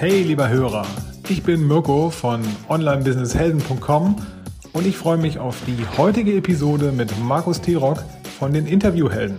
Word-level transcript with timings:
Hey 0.00 0.22
lieber 0.22 0.48
Hörer, 0.48 0.86
ich 1.28 1.42
bin 1.42 1.66
Mirko 1.66 2.10
von 2.10 2.40
onlinebusinesshelden.com 2.68 4.14
und 4.72 4.86
ich 4.86 4.96
freue 4.96 5.18
mich 5.18 5.40
auf 5.40 5.56
die 5.66 5.76
heutige 5.98 6.36
Episode 6.36 6.92
mit 6.92 7.12
Markus 7.18 7.60
Tirock 7.60 8.04
von 8.38 8.52
den 8.52 8.68
Interviewhelden. 8.68 9.36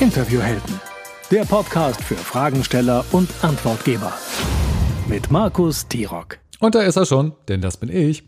Interviewhelden, 0.00 0.80
der 1.30 1.46
Podcast 1.46 2.04
für 2.04 2.14
Fragensteller 2.14 3.06
und 3.12 3.30
Antwortgeber. 3.40 4.12
Mit 5.08 5.30
Markus 5.30 5.88
Tirock. 5.88 6.36
Und 6.60 6.74
da 6.74 6.82
ist 6.82 6.96
er 6.96 7.06
schon, 7.06 7.32
denn 7.48 7.62
das 7.62 7.78
bin 7.78 7.88
ich. 7.88 8.22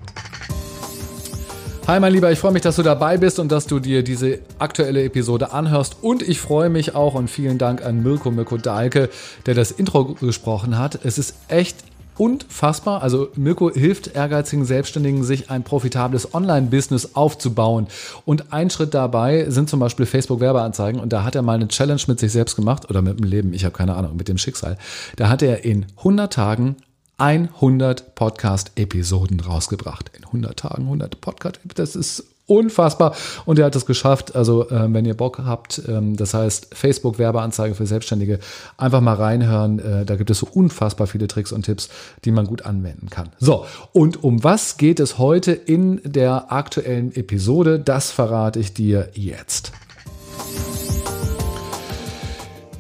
Hi 1.86 2.00
mein 2.00 2.14
Lieber, 2.14 2.32
ich 2.32 2.38
freue 2.38 2.52
mich, 2.52 2.62
dass 2.62 2.76
du 2.76 2.82
dabei 2.82 3.18
bist 3.18 3.38
und 3.38 3.52
dass 3.52 3.66
du 3.66 3.78
dir 3.78 4.02
diese 4.02 4.38
aktuelle 4.58 5.04
Episode 5.04 5.52
anhörst. 5.52 5.98
Und 6.00 6.22
ich 6.22 6.40
freue 6.40 6.70
mich 6.70 6.94
auch 6.94 7.14
und 7.14 7.28
vielen 7.28 7.58
Dank 7.58 7.84
an 7.84 8.02
Mirko 8.02 8.30
Mirko 8.30 8.56
Dahlke, 8.56 9.10
der 9.44 9.52
das 9.52 9.70
Intro 9.70 10.14
gesprochen 10.14 10.78
hat. 10.78 11.00
Es 11.04 11.18
ist 11.18 11.34
echt 11.48 11.76
unfassbar. 12.16 13.02
Also 13.02 13.28
Mirko 13.36 13.70
hilft 13.70 14.16
ehrgeizigen 14.16 14.64
Selbstständigen, 14.64 15.24
sich 15.24 15.50
ein 15.50 15.62
profitables 15.62 16.32
Online-Business 16.32 17.14
aufzubauen. 17.16 17.88
Und 18.24 18.50
ein 18.54 18.70
Schritt 18.70 18.94
dabei 18.94 19.50
sind 19.50 19.68
zum 19.68 19.78
Beispiel 19.78 20.06
Facebook-Werbeanzeigen. 20.06 20.98
Und 20.98 21.12
da 21.12 21.22
hat 21.22 21.34
er 21.34 21.42
mal 21.42 21.52
eine 21.52 21.68
Challenge 21.68 22.00
mit 22.06 22.18
sich 22.18 22.32
selbst 22.32 22.56
gemacht 22.56 22.88
oder 22.88 23.02
mit 23.02 23.18
dem 23.18 23.26
Leben, 23.26 23.52
ich 23.52 23.66
habe 23.66 23.76
keine 23.76 23.94
Ahnung, 23.94 24.16
mit 24.16 24.28
dem 24.28 24.38
Schicksal. 24.38 24.78
Da 25.16 25.28
hat 25.28 25.42
er 25.42 25.66
in 25.66 25.84
100 25.98 26.32
Tagen 26.32 26.76
100 27.24 28.14
Podcast-Episoden 28.16 29.40
rausgebracht. 29.40 30.10
In 30.14 30.24
100 30.24 30.58
Tagen 30.58 30.82
100 30.82 31.22
Podcast, 31.22 31.58
das 31.74 31.96
ist 31.96 32.24
unfassbar. 32.44 33.14
Und 33.46 33.58
er 33.58 33.64
hat 33.64 33.76
es 33.76 33.86
geschafft. 33.86 34.36
Also, 34.36 34.68
äh, 34.68 34.92
wenn 34.92 35.06
ihr 35.06 35.16
Bock 35.16 35.40
habt, 35.42 35.80
ähm, 35.88 36.18
das 36.18 36.34
heißt 36.34 36.74
Facebook-Werbeanzeige 36.74 37.74
für 37.74 37.86
Selbstständige, 37.86 38.40
einfach 38.76 39.00
mal 39.00 39.14
reinhören. 39.14 39.78
Äh, 39.78 40.04
da 40.04 40.16
gibt 40.16 40.28
es 40.28 40.40
so 40.40 40.48
unfassbar 40.52 41.06
viele 41.06 41.26
Tricks 41.26 41.50
und 41.50 41.62
Tipps, 41.62 41.88
die 42.26 42.30
man 42.30 42.46
gut 42.46 42.66
anwenden 42.66 43.08
kann. 43.08 43.30
So, 43.38 43.64
und 43.92 44.22
um 44.22 44.44
was 44.44 44.76
geht 44.76 45.00
es 45.00 45.16
heute 45.16 45.52
in 45.52 46.02
der 46.04 46.52
aktuellen 46.52 47.16
Episode? 47.16 47.80
Das 47.80 48.10
verrate 48.10 48.60
ich 48.60 48.74
dir 48.74 49.08
jetzt. 49.14 49.72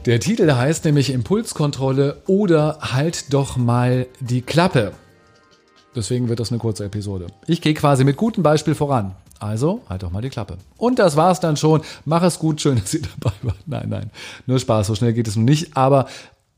Der 0.06 0.20
Titel 0.20 0.52
heißt 0.52 0.84
nämlich 0.84 1.08
Impulskontrolle 1.08 2.20
oder 2.26 2.78
halt 2.82 3.32
doch 3.32 3.56
mal 3.56 4.06
die 4.20 4.42
Klappe. 4.42 4.92
Deswegen 5.96 6.28
wird 6.28 6.40
das 6.40 6.50
eine 6.50 6.58
kurze 6.58 6.84
Episode. 6.84 7.28
Ich 7.46 7.62
gehe 7.62 7.72
quasi 7.72 8.04
mit 8.04 8.18
gutem 8.18 8.42
Beispiel 8.42 8.74
voran. 8.74 9.14
Also, 9.40 9.80
halt 9.88 10.02
doch 10.02 10.10
mal 10.10 10.20
die 10.20 10.28
Klappe. 10.28 10.58
Und 10.76 10.98
das 10.98 11.16
war's 11.16 11.40
dann 11.40 11.56
schon. 11.56 11.80
Mach 12.04 12.22
es 12.22 12.38
gut, 12.38 12.60
schön, 12.60 12.76
dass 12.78 12.92
ihr 12.92 13.00
dabei 13.18 13.34
wart. 13.42 13.56
Nein, 13.64 13.88
nein, 13.88 14.10
nur 14.46 14.58
Spaß, 14.58 14.88
so 14.88 14.94
schnell 14.94 15.14
geht 15.14 15.26
es 15.26 15.36
nun 15.36 15.46
nicht, 15.46 15.74
aber 15.74 16.06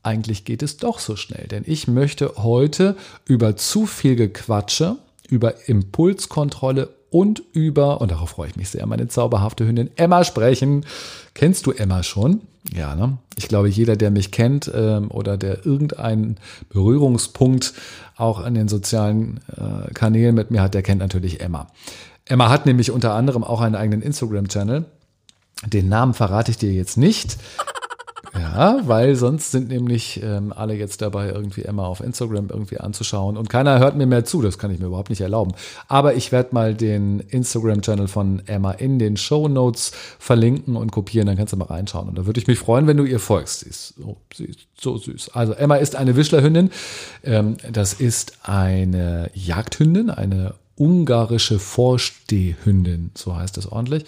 eigentlich 0.03 0.43
geht 0.43 0.61
es 0.61 0.75
doch 0.75 0.99
so 0.99 1.15
schnell, 1.15 1.47
denn 1.47 1.63
ich 1.65 1.87
möchte 1.87 2.33
heute 2.37 2.97
über 3.25 3.55
zu 3.55 3.85
viel 3.85 4.15
Gequatsche, 4.17 4.97
über 5.29 5.67
Impulskontrolle 5.69 6.89
und 7.09 7.43
über, 7.53 8.01
und 8.01 8.11
darauf 8.11 8.31
freue 8.31 8.49
ich 8.49 8.55
mich 8.57 8.69
sehr, 8.69 8.85
meine 8.85 9.07
zauberhafte 9.07 9.65
Hündin 9.65 9.89
Emma 9.95 10.23
sprechen. 10.23 10.85
Kennst 11.33 11.65
du 11.65 11.71
Emma 11.71 12.03
schon? 12.03 12.41
Ja, 12.75 12.95
ne? 12.95 13.17
Ich 13.37 13.47
glaube, 13.47 13.69
jeder, 13.69 13.95
der 13.95 14.11
mich 14.11 14.31
kennt 14.31 14.69
ähm, 14.73 15.09
oder 15.09 15.37
der 15.37 15.65
irgendeinen 15.65 16.37
Berührungspunkt 16.69 17.73
auch 18.15 18.39
an 18.39 18.55
den 18.55 18.67
sozialen 18.67 19.39
äh, 19.55 19.93
Kanälen 19.93 20.35
mit 20.35 20.51
mir 20.51 20.61
hat, 20.61 20.73
der 20.73 20.81
kennt 20.81 20.99
natürlich 20.99 21.41
Emma. 21.41 21.67
Emma 22.25 22.49
hat 22.49 22.65
nämlich 22.65 22.91
unter 22.91 23.13
anderem 23.13 23.43
auch 23.43 23.61
einen 23.61 23.75
eigenen 23.75 24.01
Instagram-Channel. 24.01 24.85
Den 25.65 25.89
Namen 25.89 26.13
verrate 26.13 26.51
ich 26.51 26.57
dir 26.57 26.71
jetzt 26.71 26.97
nicht. 26.97 27.37
Ja, 28.39 28.79
weil 28.83 29.15
sonst 29.15 29.51
sind 29.51 29.69
nämlich 29.69 30.21
ähm, 30.21 30.53
alle 30.55 30.75
jetzt 30.75 31.01
dabei, 31.01 31.29
irgendwie 31.29 31.63
Emma 31.63 31.85
auf 31.85 32.01
Instagram 32.01 32.49
irgendwie 32.49 32.79
anzuschauen 32.79 33.37
und 33.37 33.49
keiner 33.49 33.79
hört 33.79 33.95
mir 33.95 34.05
mehr 34.05 34.25
zu. 34.25 34.41
Das 34.41 34.57
kann 34.57 34.71
ich 34.71 34.79
mir 34.79 34.87
überhaupt 34.87 35.09
nicht 35.09 35.21
erlauben. 35.21 35.53
Aber 35.87 36.15
ich 36.15 36.31
werde 36.31 36.53
mal 36.53 36.73
den 36.73 37.19
Instagram-Channel 37.19 38.07
von 38.07 38.41
Emma 38.45 38.71
in 38.71 38.99
den 38.99 39.17
Show 39.17 39.47
Notes 39.47 39.91
verlinken 40.19 40.75
und 40.75 40.91
kopieren. 40.91 41.27
Dann 41.27 41.37
kannst 41.37 41.53
du 41.53 41.57
mal 41.57 41.65
reinschauen. 41.65 42.09
Und 42.09 42.17
da 42.17 42.25
würde 42.25 42.39
ich 42.39 42.47
mich 42.47 42.59
freuen, 42.59 42.87
wenn 42.87 42.97
du 42.97 43.05
ihr 43.05 43.19
folgst. 43.19 43.61
Sie 43.61 43.69
ist 43.69 43.95
so, 43.97 44.17
sie 44.33 44.45
ist 44.45 44.59
so 44.79 44.97
süß. 44.97 45.29
Also 45.33 45.53
Emma 45.53 45.75
ist 45.75 45.95
eine 45.95 46.15
Wischlerhündin. 46.15 46.69
Ähm, 47.23 47.57
das 47.71 47.93
ist 47.93 48.39
eine 48.43 49.31
Jagdhündin, 49.33 50.09
eine 50.09 50.53
ungarische 50.77 51.59
Vorstehhündin, 51.59 53.11
so 53.15 53.35
heißt 53.35 53.57
es 53.57 53.71
ordentlich. 53.71 54.05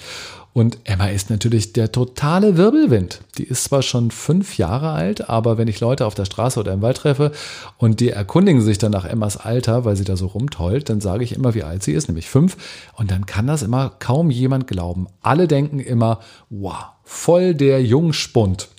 Und 0.52 0.80
Emma 0.84 1.08
ist 1.08 1.30
natürlich 1.30 1.74
der 1.74 1.92
totale 1.92 2.58
Wirbelwind. 2.58 3.22
Die 3.38 3.44
ist 3.44 3.66
zwar 3.66 3.82
schon 3.82 4.12
fünf 4.12 4.58
Jahre 4.58 4.92
alt, 4.92 5.30
aber 5.30 5.58
wenn 5.58 5.68
ich 5.68 5.80
Leute 5.80 6.06
auf 6.06 6.16
der 6.16 6.26
Straße 6.26 6.60
oder 6.60 6.74
im 6.74 6.82
Wald 6.82 6.98
treffe 6.98 7.32
und 7.78 8.00
die 8.00 8.10
erkundigen 8.10 8.62
sich 8.62 8.78
dann 8.78 8.92
nach 8.92 9.06
Emmas 9.06 9.38
Alter, 9.38 9.86
weil 9.86 9.96
sie 9.96 10.04
da 10.04 10.18
so 10.18 10.28
rumtollt, 10.28 10.90
dann 10.90 11.02
sage 11.02 11.24
ich 11.24 11.34
immer, 11.34 11.54
wie 11.54 11.64
alt 11.64 11.84
sie 11.84 11.94
ist, 11.94 12.08
nämlich 12.08 12.30
fünf. 12.30 12.58
Und 12.96 13.12
dann 13.12 13.26
kann 13.26 13.48
das 13.48 13.62
immer 13.62 13.92
kaum 14.00 14.32
jemand 14.32 14.68
glauben. 14.68 15.08
Alle 15.22 15.48
denken 15.48 15.80
immer, 15.80 16.20
wow, 16.50 16.88
voll 17.04 17.54
der 17.54 17.84
Jungspund 17.84 18.70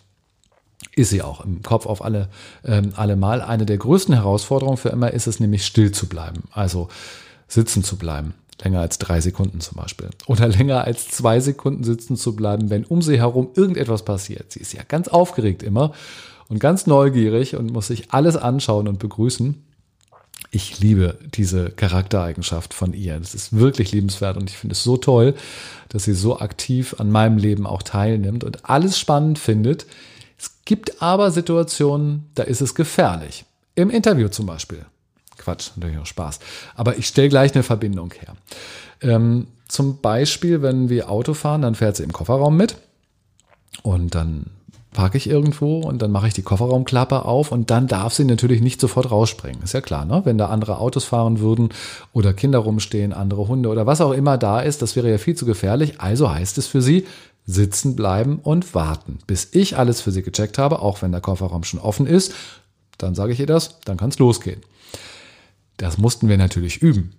ist 0.97 1.11
sie 1.11 1.23
auch 1.23 1.45
im 1.45 1.63
Kopf 1.63 1.87
auf 1.87 2.05
alle, 2.05 2.29
ähm, 2.65 2.93
alle 2.97 3.17
Mal. 3.17 3.43
Eine 3.43 3.65
der 3.65 3.79
größten 3.79 4.15
Herausforderungen 4.15 4.77
für 4.77 4.91
Emma 4.91 5.07
ist 5.07 5.27
es 5.27 5.41
nämlich 5.41 5.65
still 5.65 5.93
zu 5.93 6.09
bleiben. 6.09 6.43
Also 6.53 6.89
sitzen 7.51 7.85
zu 7.85 7.97
bleiben. 7.97 8.35
Länger 8.63 8.81
als 8.81 8.99
drei 8.99 9.21
Sekunden 9.21 9.61
zum 9.61 9.77
Beispiel. 9.77 10.11
Oder 10.27 10.49
länger 10.49 10.85
als 10.85 11.09
zwei 11.09 11.41
Sekunden 11.41 11.85
sitzen 11.85 12.17
zu 12.17 12.37
bleiben, 12.37 12.71
wenn 12.71 12.85
um 12.85 13.03
sie 13.03 13.19
herum 13.19 13.51
irgendetwas 13.55 14.05
passiert. 14.05 14.53
Sie 14.53 14.61
ist 14.61 14.73
ja 14.73 14.83
ganz 14.87 15.09
aufgeregt 15.09 15.63
immer 15.63 15.93
und 16.49 16.59
ganz 16.59 16.87
neugierig 16.87 17.57
und 17.57 17.73
muss 17.73 17.89
sich 17.89 18.13
alles 18.13 18.37
anschauen 18.37 18.89
und 18.89 18.99
begrüßen. 18.99 19.63
Ich 20.53 20.81
liebe 20.81 21.19
diese 21.35 21.71
Charaktereigenschaft 21.71 22.75
von 22.75 22.93
ihr. 22.93 23.19
Das 23.19 23.35
ist 23.35 23.57
wirklich 23.57 23.93
liebenswert 23.93 24.37
und 24.37 24.51
ich 24.51 24.57
finde 24.57 24.73
es 24.73 24.83
so 24.83 24.97
toll, 24.97 25.35
dass 25.91 26.05
sie 26.05 26.15
so 26.15 26.41
aktiv 26.41 26.97
an 26.99 27.11
meinem 27.11 27.39
Leben 27.39 27.67
auch 27.67 27.83
teilnimmt 27.83 28.43
und 28.43 28.69
alles 28.69 28.99
spannend 28.99 29.39
findet. 29.39 29.87
Es 30.39 30.65
gibt 30.65 31.03
aber 31.03 31.31
Situationen, 31.31 32.31
da 32.35 32.43
ist 32.43 32.63
es 32.63 32.75
gefährlich. 32.75 33.45
Im 33.75 33.91
Interview 33.91 34.29
zum 34.29 34.47
Beispiel. 34.47 34.85
Quatsch, 35.41 35.71
natürlich 35.77 35.99
auch 35.99 36.07
Spaß. 36.07 36.39
Aber 36.75 36.97
ich 36.97 37.07
stelle 37.07 37.29
gleich 37.29 37.55
eine 37.55 37.63
Verbindung 37.63 38.13
her. 38.13 38.37
Ähm, 39.03 39.47
zum 39.69 40.01
Beispiel, 40.01 40.63
wenn 40.63 40.89
wir 40.89 41.11
Auto 41.11 41.35
fahren, 41.35 41.63
dann 41.63 41.75
fährt 41.75 41.97
sie 41.97 42.03
im 42.03 42.13
Kofferraum 42.13 42.57
mit 42.57 42.77
und 43.83 44.15
dann 44.15 44.47
parke 44.93 45.17
ich 45.17 45.29
irgendwo 45.29 45.79
und 45.81 46.03
dann 46.03 46.11
mache 46.11 46.27
ich 46.27 46.35
die 46.35 46.43
Kofferraumklappe 46.43 47.25
auf 47.25 47.53
und 47.53 47.71
dann 47.71 47.87
darf 47.87 48.13
sie 48.13 48.25
natürlich 48.25 48.61
nicht 48.61 48.81
sofort 48.81 49.11
rausspringen. 49.11 49.63
Ist 49.63 49.73
ja 49.73 49.81
klar, 49.81 50.05
ne? 50.05 50.23
Wenn 50.25 50.37
da 50.37 50.47
andere 50.47 50.79
Autos 50.79 51.05
fahren 51.05 51.39
würden 51.39 51.69
oder 52.13 52.33
Kinder 52.33 52.59
rumstehen, 52.59 53.13
andere 53.13 53.47
Hunde 53.47 53.69
oder 53.69 53.87
was 53.87 54.01
auch 54.01 54.13
immer 54.13 54.37
da 54.37 54.61
ist, 54.61 54.83
das 54.83 54.97
wäre 54.97 55.11
ja 55.11 55.19
viel 55.19 55.37
zu 55.37 55.47
gefährlich. 55.47 56.01
Also 56.01 56.31
heißt 56.31 56.59
es 56.59 56.67
für 56.67 56.83
sie, 56.83 57.07
sitzen 57.47 57.97
bleiben 57.97 58.41
und 58.43 58.75
warten, 58.75 59.19
bis 59.27 59.49
ich 59.53 59.79
alles 59.79 60.01
für 60.01 60.11
sie 60.11 60.23
gecheckt 60.23 60.59
habe, 60.59 60.81
auch 60.81 61.03
wenn 61.03 61.13
der 61.13 61.21
Kofferraum 61.21 61.65
schon 61.65 61.81
offen 61.81 62.07
ist. 62.07 62.33
Dann 62.99 63.15
sage 63.15 63.33
ich 63.33 63.41
ihr 63.41 63.47
das, 63.47 63.81
dann 63.85 63.97
kann 63.97 64.11
es 64.11 64.19
losgehen. 64.19 64.61
Das 65.81 65.97
mussten 65.97 66.29
wir 66.29 66.37
natürlich 66.37 66.83
üben. 66.83 67.15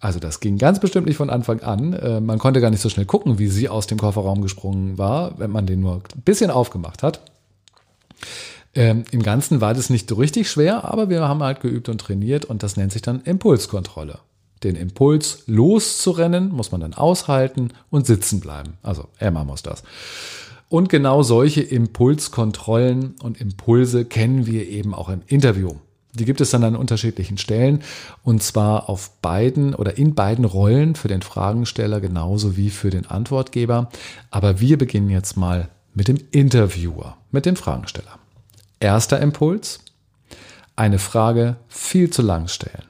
Also 0.00 0.20
das 0.20 0.40
ging 0.40 0.56
ganz 0.56 0.80
bestimmt 0.80 1.06
nicht 1.06 1.18
von 1.18 1.28
Anfang 1.28 1.60
an. 1.60 1.92
Äh, 1.92 2.20
man 2.20 2.38
konnte 2.38 2.62
gar 2.62 2.70
nicht 2.70 2.80
so 2.80 2.88
schnell 2.88 3.04
gucken, 3.04 3.38
wie 3.38 3.48
sie 3.48 3.68
aus 3.68 3.86
dem 3.86 3.98
Kofferraum 3.98 4.40
gesprungen 4.40 4.96
war, 4.96 5.38
wenn 5.38 5.50
man 5.50 5.66
den 5.66 5.80
nur 5.80 5.96
ein 5.96 6.22
bisschen 6.22 6.50
aufgemacht 6.50 7.02
hat. 7.02 7.20
Ähm, 8.74 9.04
Im 9.10 9.22
Ganzen 9.22 9.60
war 9.60 9.74
das 9.74 9.90
nicht 9.90 10.08
so 10.08 10.14
richtig 10.14 10.50
schwer, 10.50 10.84
aber 10.84 11.10
wir 11.10 11.28
haben 11.28 11.42
halt 11.42 11.60
geübt 11.60 11.90
und 11.90 12.00
trainiert 12.00 12.46
und 12.46 12.62
das 12.62 12.78
nennt 12.78 12.92
sich 12.92 13.02
dann 13.02 13.20
Impulskontrolle. 13.20 14.18
Den 14.64 14.76
Impuls 14.76 15.42
loszurennen 15.46 16.48
muss 16.48 16.72
man 16.72 16.80
dann 16.80 16.94
aushalten 16.94 17.68
und 17.90 18.06
sitzen 18.06 18.40
bleiben. 18.40 18.78
Also 18.82 19.08
Emma 19.18 19.44
muss 19.44 19.62
das. 19.62 19.82
Und 20.70 20.88
genau 20.88 21.22
solche 21.22 21.60
Impulskontrollen 21.60 23.16
und 23.22 23.42
Impulse 23.42 24.06
kennen 24.06 24.46
wir 24.46 24.66
eben 24.66 24.94
auch 24.94 25.10
im 25.10 25.20
Interview. 25.26 25.74
Die 26.16 26.24
gibt 26.24 26.40
es 26.40 26.50
dann 26.50 26.64
an 26.64 26.76
unterschiedlichen 26.76 27.36
Stellen 27.36 27.82
und 28.22 28.42
zwar 28.42 28.88
auf 28.88 29.10
beiden 29.20 29.74
oder 29.74 29.98
in 29.98 30.14
beiden 30.14 30.44
Rollen 30.44 30.94
für 30.94 31.08
den 31.08 31.22
Fragensteller 31.22 32.00
genauso 32.00 32.56
wie 32.56 32.70
für 32.70 32.90
den 32.90 33.06
Antwortgeber. 33.06 33.90
Aber 34.30 34.60
wir 34.60 34.78
beginnen 34.78 35.10
jetzt 35.10 35.36
mal 35.36 35.68
mit 35.94 36.08
dem 36.08 36.18
Interviewer, 36.30 37.16
mit 37.30 37.44
dem 37.44 37.56
Fragensteller. 37.56 38.18
Erster 38.80 39.20
Impuls, 39.20 39.80
eine 40.74 40.98
Frage 40.98 41.56
viel 41.68 42.10
zu 42.10 42.22
lang 42.22 42.48
stellen. 42.48 42.85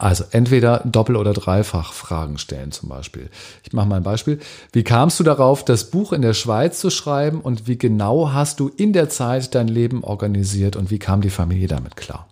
Also 0.00 0.24
entweder 0.30 0.78
Doppel- 0.86 1.16
oder 1.16 1.34
Dreifach-Fragen 1.34 2.38
stellen 2.38 2.72
zum 2.72 2.88
Beispiel. 2.88 3.28
Ich 3.64 3.74
mache 3.74 3.86
mal 3.86 3.96
ein 3.96 4.02
Beispiel. 4.02 4.40
Wie 4.72 4.82
kamst 4.82 5.20
du 5.20 5.24
darauf, 5.24 5.62
das 5.62 5.90
Buch 5.90 6.14
in 6.14 6.22
der 6.22 6.32
Schweiz 6.32 6.80
zu 6.80 6.88
schreiben 6.88 7.42
und 7.42 7.68
wie 7.68 7.76
genau 7.76 8.32
hast 8.32 8.60
du 8.60 8.68
in 8.68 8.94
der 8.94 9.10
Zeit 9.10 9.54
dein 9.54 9.68
Leben 9.68 10.02
organisiert 10.02 10.74
und 10.74 10.90
wie 10.90 10.98
kam 10.98 11.20
die 11.20 11.28
Familie 11.28 11.68
damit 11.68 11.96
klar? 11.96 12.28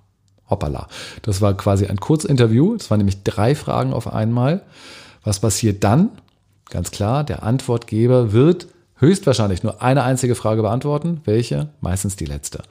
Hoppala. 0.48 0.88
Das 1.20 1.42
war 1.42 1.54
quasi 1.58 1.84
ein 1.84 2.00
Kurzinterview. 2.00 2.74
Es 2.76 2.90
waren 2.90 2.98
nämlich 2.98 3.22
drei 3.22 3.54
Fragen 3.54 3.92
auf 3.92 4.10
einmal. 4.10 4.62
Was 5.22 5.40
passiert 5.40 5.84
dann? 5.84 6.08
Ganz 6.70 6.90
klar, 6.90 7.22
der 7.22 7.42
Antwortgeber 7.42 8.32
wird 8.32 8.68
höchstwahrscheinlich 8.96 9.62
nur 9.62 9.82
eine 9.82 10.04
einzige 10.04 10.36
Frage 10.36 10.62
beantworten. 10.62 11.20
Welche? 11.26 11.68
Meistens 11.82 12.16
die 12.16 12.24
letzte. 12.24 12.62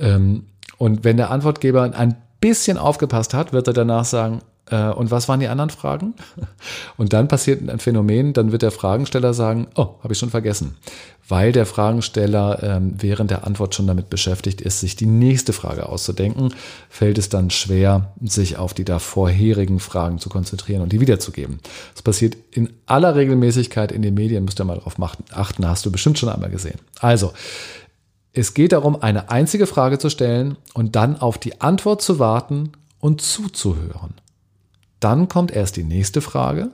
Ähm, 0.00 0.46
und 0.76 1.04
wenn 1.04 1.18
der 1.18 1.30
Antwortgeber 1.30 1.82
ein 1.82 2.16
bisschen 2.40 2.78
aufgepasst 2.78 3.34
hat, 3.34 3.52
wird 3.52 3.66
er 3.66 3.74
danach 3.74 4.04
sagen, 4.04 4.42
äh, 4.70 4.88
und 4.90 5.10
was 5.10 5.28
waren 5.28 5.40
die 5.40 5.48
anderen 5.48 5.70
Fragen? 5.70 6.14
Und 6.96 7.12
dann 7.12 7.28
passiert 7.28 7.68
ein 7.68 7.78
Phänomen, 7.78 8.32
dann 8.32 8.52
wird 8.52 8.62
der 8.62 8.70
Fragensteller 8.70 9.34
sagen, 9.34 9.66
oh, 9.74 9.96
habe 10.02 10.12
ich 10.12 10.18
schon 10.18 10.30
vergessen. 10.30 10.76
Weil 11.28 11.52
der 11.52 11.66
Fragensteller 11.66 12.60
ähm, 12.62 12.94
während 12.98 13.30
der 13.30 13.46
Antwort 13.46 13.74
schon 13.74 13.86
damit 13.86 14.10
beschäftigt 14.10 14.60
ist, 14.60 14.80
sich 14.80 14.96
die 14.96 15.06
nächste 15.06 15.52
Frage 15.52 15.88
auszudenken, 15.88 16.54
fällt 16.88 17.18
es 17.18 17.28
dann 17.28 17.50
schwer, 17.50 18.12
sich 18.20 18.56
auf 18.56 18.74
die 18.74 18.84
davorherigen 18.84 19.78
Fragen 19.78 20.18
zu 20.18 20.28
konzentrieren 20.28 20.82
und 20.82 20.92
die 20.92 21.00
wiederzugeben. 21.00 21.60
Das 21.94 22.02
passiert 22.02 22.36
in 22.50 22.72
aller 22.86 23.14
Regelmäßigkeit 23.14 23.92
in 23.92 24.02
den 24.02 24.14
Medien, 24.14 24.44
müsst 24.44 24.60
ihr 24.60 24.64
mal 24.64 24.76
darauf 24.76 24.96
achten, 25.30 25.68
hast 25.68 25.86
du 25.86 25.92
bestimmt 25.92 26.18
schon 26.18 26.28
einmal 26.28 26.50
gesehen. 26.50 26.80
Also, 26.98 27.32
es 28.32 28.54
geht 28.54 28.72
darum, 28.72 29.02
eine 29.02 29.30
einzige 29.30 29.66
Frage 29.66 29.98
zu 29.98 30.08
stellen 30.08 30.56
und 30.74 30.94
dann 30.96 31.20
auf 31.20 31.38
die 31.38 31.60
Antwort 31.60 32.00
zu 32.02 32.18
warten 32.18 32.72
und 33.00 33.20
zuzuhören. 33.20 34.14
Dann 35.00 35.28
kommt 35.28 35.50
erst 35.50 35.76
die 35.76 35.84
nächste 35.84 36.20
Frage. 36.20 36.70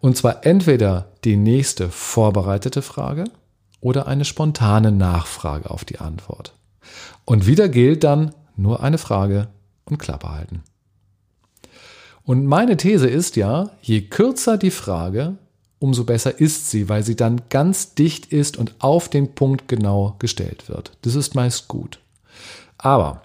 Und 0.00 0.16
zwar 0.16 0.46
entweder 0.46 1.08
die 1.24 1.36
nächste 1.36 1.90
vorbereitete 1.90 2.82
Frage 2.82 3.24
oder 3.80 4.06
eine 4.06 4.24
spontane 4.24 4.90
Nachfrage 4.92 5.70
auf 5.70 5.84
die 5.84 5.98
Antwort. 5.98 6.54
Und 7.24 7.46
wieder 7.46 7.68
gilt 7.68 8.04
dann 8.04 8.34
nur 8.56 8.82
eine 8.82 8.98
Frage 8.98 9.48
und 9.84 9.98
Klappe 9.98 10.30
halten. 10.30 10.62
Und 12.24 12.46
meine 12.46 12.76
These 12.76 13.08
ist 13.08 13.36
ja, 13.36 13.70
je 13.80 14.02
kürzer 14.02 14.58
die 14.58 14.70
Frage, 14.70 15.36
umso 15.78 16.04
besser 16.04 16.40
ist 16.40 16.70
sie, 16.70 16.88
weil 16.88 17.02
sie 17.04 17.16
dann 17.16 17.42
ganz 17.50 17.94
dicht 17.94 18.26
ist 18.26 18.56
und 18.56 18.74
auf 18.78 19.08
den 19.08 19.34
Punkt 19.34 19.68
genau 19.68 20.16
gestellt 20.18 20.68
wird. 20.68 20.92
Das 21.02 21.14
ist 21.14 21.34
meist 21.34 21.68
gut. 21.68 21.98
Aber 22.78 23.22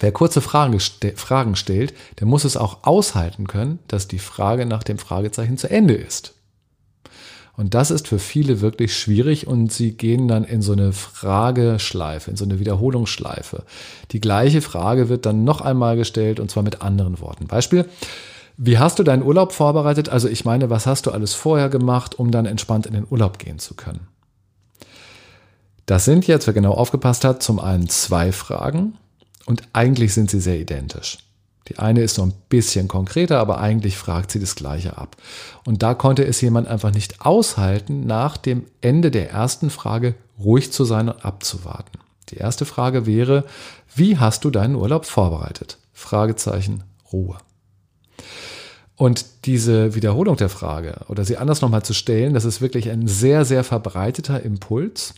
Wer 0.00 0.12
kurze 0.12 0.40
Fragen, 0.40 0.78
Fragen 0.80 1.56
stellt, 1.56 1.94
der 2.18 2.26
muss 2.26 2.44
es 2.44 2.56
auch 2.56 2.78
aushalten 2.82 3.46
können, 3.46 3.78
dass 3.88 4.08
die 4.08 4.18
Frage 4.18 4.66
nach 4.66 4.82
dem 4.82 4.98
Fragezeichen 4.98 5.56
zu 5.56 5.70
Ende 5.70 5.94
ist. 5.94 6.34
Und 7.56 7.74
das 7.74 7.92
ist 7.92 8.08
für 8.08 8.18
viele 8.18 8.60
wirklich 8.60 8.96
schwierig 8.96 9.46
und 9.46 9.72
sie 9.72 9.92
gehen 9.92 10.26
dann 10.26 10.42
in 10.42 10.60
so 10.60 10.72
eine 10.72 10.92
Frageschleife, 10.92 12.30
in 12.30 12.36
so 12.36 12.44
eine 12.44 12.58
Wiederholungsschleife. 12.58 13.62
Die 14.10 14.20
gleiche 14.20 14.60
Frage 14.60 15.08
wird 15.08 15.24
dann 15.24 15.44
noch 15.44 15.60
einmal 15.60 15.96
gestellt 15.96 16.40
und 16.40 16.50
zwar 16.50 16.64
mit 16.64 16.82
anderen 16.82 17.20
Worten. 17.20 17.46
Beispiel, 17.46 17.84
wie 18.56 18.78
hast 18.78 18.98
du 18.98 19.02
deinen 19.02 19.22
Urlaub 19.22 19.52
vorbereitet? 19.52 20.08
Also 20.08 20.28
ich 20.28 20.44
meine, 20.44 20.70
was 20.70 20.86
hast 20.86 21.06
du 21.06 21.10
alles 21.10 21.34
vorher 21.34 21.68
gemacht, 21.68 22.18
um 22.18 22.30
dann 22.30 22.46
entspannt 22.46 22.86
in 22.86 22.94
den 22.94 23.06
Urlaub 23.08 23.38
gehen 23.38 23.58
zu 23.58 23.74
können? 23.74 24.06
Das 25.86 26.04
sind 26.04 26.26
jetzt, 26.26 26.46
wer 26.46 26.54
genau 26.54 26.72
aufgepasst 26.72 27.24
hat, 27.24 27.42
zum 27.42 27.60
einen 27.60 27.88
zwei 27.88 28.32
Fragen 28.32 28.96
und 29.46 29.62
eigentlich 29.72 30.14
sind 30.14 30.30
sie 30.30 30.40
sehr 30.40 30.58
identisch. 30.58 31.18
Die 31.68 31.78
eine 31.78 32.02
ist 32.02 32.18
noch 32.18 32.26
ein 32.26 32.34
bisschen 32.48 32.88
konkreter, 32.88 33.38
aber 33.40 33.58
eigentlich 33.58 33.96
fragt 33.96 34.30
sie 34.30 34.40
das 34.40 34.54
Gleiche 34.54 34.98
ab. 34.98 35.16
Und 35.64 35.82
da 35.82 35.94
konnte 35.94 36.24
es 36.24 36.40
jemand 36.40 36.68
einfach 36.68 36.92
nicht 36.92 37.22
aushalten, 37.22 38.06
nach 38.06 38.36
dem 38.36 38.66
Ende 38.82 39.10
der 39.10 39.30
ersten 39.30 39.70
Frage 39.70 40.14
ruhig 40.38 40.72
zu 40.72 40.84
sein 40.84 41.08
und 41.08 41.24
abzuwarten. 41.24 41.98
Die 42.30 42.36
erste 42.36 42.64
Frage 42.64 43.06
wäre, 43.06 43.44
wie 43.94 44.18
hast 44.18 44.44
du 44.44 44.50
deinen 44.50 44.74
Urlaub 44.74 45.06
vorbereitet? 45.06 45.78
Fragezeichen 45.92 46.84
Ruhe. 47.12 47.38
Und 48.96 49.26
diese 49.44 49.94
Wiederholung 49.94 50.36
der 50.36 50.48
Frage 50.48 51.00
oder 51.08 51.24
sie 51.24 51.36
anders 51.36 51.60
nochmal 51.60 51.84
zu 51.84 51.94
stellen, 51.94 52.34
das 52.34 52.44
ist 52.44 52.60
wirklich 52.60 52.90
ein 52.90 53.08
sehr, 53.08 53.44
sehr 53.44 53.64
verbreiteter 53.64 54.42
Impuls. 54.42 55.14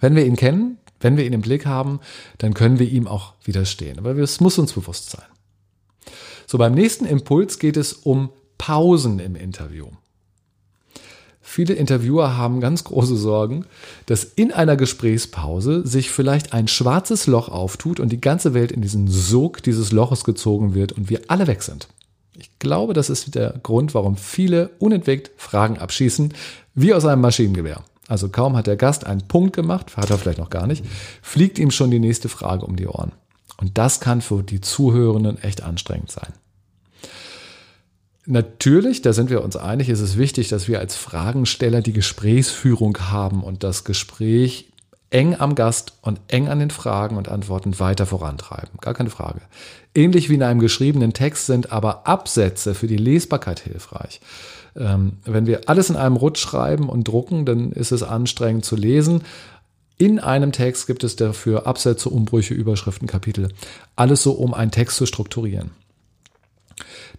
Wenn 0.00 0.16
wir 0.16 0.26
ihn 0.26 0.36
kennen, 0.36 0.78
wenn 1.00 1.16
wir 1.16 1.24
ihn 1.24 1.32
im 1.32 1.40
Blick 1.40 1.66
haben, 1.66 2.00
dann 2.38 2.52
können 2.54 2.78
wir 2.78 2.88
ihm 2.88 3.06
auch 3.06 3.34
widerstehen. 3.44 3.98
Aber 3.98 4.16
es 4.16 4.40
muss 4.40 4.58
uns 4.58 4.72
bewusst 4.72 5.10
sein. 5.10 5.24
So, 6.46 6.58
beim 6.58 6.74
nächsten 6.74 7.06
Impuls 7.06 7.58
geht 7.58 7.76
es 7.76 7.92
um 7.94 8.30
Pausen 8.58 9.18
im 9.18 9.34
Interview. 9.34 9.86
Viele 11.46 11.74
Interviewer 11.74 12.38
haben 12.38 12.60
ganz 12.60 12.84
große 12.84 13.16
Sorgen, 13.16 13.66
dass 14.06 14.24
in 14.24 14.50
einer 14.50 14.76
Gesprächspause 14.76 15.86
sich 15.86 16.10
vielleicht 16.10 16.54
ein 16.54 16.68
schwarzes 16.68 17.26
Loch 17.26 17.50
auftut 17.50 18.00
und 18.00 18.10
die 18.10 18.20
ganze 18.20 18.54
Welt 18.54 18.72
in 18.72 18.80
diesen 18.80 19.08
Sog 19.08 19.62
dieses 19.62 19.92
Loches 19.92 20.24
gezogen 20.24 20.74
wird 20.74 20.92
und 20.92 21.10
wir 21.10 21.20
alle 21.28 21.46
weg 21.46 21.62
sind. 21.62 21.88
Glaube, 22.64 22.92
das 22.92 23.08
ist 23.08 23.36
der 23.36 23.54
Grund, 23.62 23.94
warum 23.94 24.16
viele 24.16 24.70
unentwegt 24.80 25.30
Fragen 25.36 25.78
abschießen, 25.78 26.34
wie 26.74 26.92
aus 26.92 27.04
einem 27.04 27.20
Maschinengewehr. 27.20 27.84
Also 28.08 28.28
kaum 28.28 28.56
hat 28.56 28.66
der 28.66 28.76
Gast 28.76 29.06
einen 29.06 29.28
Punkt 29.28 29.54
gemacht, 29.54 29.96
hat 29.96 30.10
er 30.10 30.18
vielleicht 30.18 30.38
noch 30.38 30.50
gar 30.50 30.66
nicht, 30.66 30.84
fliegt 31.22 31.58
ihm 31.58 31.70
schon 31.70 31.90
die 31.90 32.00
nächste 32.00 32.28
Frage 32.28 32.66
um 32.66 32.76
die 32.76 32.88
Ohren. 32.88 33.12
Und 33.58 33.78
das 33.78 34.00
kann 34.00 34.20
für 34.20 34.42
die 34.42 34.60
Zuhörenden 34.60 35.40
echt 35.40 35.62
anstrengend 35.62 36.10
sein. 36.10 36.32
Natürlich, 38.26 39.02
da 39.02 39.12
sind 39.12 39.30
wir 39.30 39.44
uns 39.44 39.56
einig, 39.56 39.90
ist 39.90 40.00
es 40.00 40.16
wichtig, 40.16 40.48
dass 40.48 40.66
wir 40.66 40.80
als 40.80 40.96
Fragensteller 40.96 41.82
die 41.82 41.92
Gesprächsführung 41.92 42.96
haben 43.10 43.42
und 43.42 43.62
das 43.62 43.84
Gespräch 43.84 44.72
eng 45.14 45.36
am 45.38 45.54
Gast 45.54 45.92
und 46.02 46.20
eng 46.26 46.48
an 46.48 46.58
den 46.58 46.70
Fragen 46.70 47.16
und 47.16 47.28
Antworten 47.28 47.78
weiter 47.78 48.04
vorantreiben. 48.04 48.80
Gar 48.80 48.94
keine 48.94 49.10
Frage. 49.10 49.40
Ähnlich 49.94 50.28
wie 50.28 50.34
in 50.34 50.42
einem 50.42 50.58
geschriebenen 50.58 51.12
Text 51.12 51.46
sind 51.46 51.70
aber 51.70 52.08
Absätze 52.08 52.74
für 52.74 52.88
die 52.88 52.96
Lesbarkeit 52.96 53.60
hilfreich. 53.60 54.20
Ähm, 54.76 55.18
wenn 55.24 55.46
wir 55.46 55.68
alles 55.68 55.88
in 55.88 55.94
einem 55.94 56.16
Rutsch 56.16 56.40
schreiben 56.40 56.88
und 56.88 57.06
drucken, 57.06 57.46
dann 57.46 57.70
ist 57.70 57.92
es 57.92 58.02
anstrengend 58.02 58.64
zu 58.64 58.74
lesen. 58.74 59.22
In 59.98 60.18
einem 60.18 60.50
Text 60.50 60.88
gibt 60.88 61.04
es 61.04 61.14
dafür 61.14 61.68
Absätze, 61.68 62.08
Umbrüche, 62.08 62.54
Überschriften, 62.54 63.06
Kapitel. 63.06 63.50
Alles 63.94 64.24
so, 64.24 64.32
um 64.32 64.52
einen 64.52 64.72
Text 64.72 64.96
zu 64.96 65.06
strukturieren. 65.06 65.70